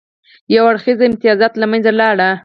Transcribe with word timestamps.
یو 0.55 0.63
اړخیز 0.71 0.99
امتیازات 1.07 1.53
له 1.57 1.65
منځه 1.71 1.91
لاړل. 1.99 2.31